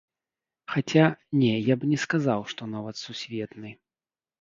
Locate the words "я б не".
1.71-2.01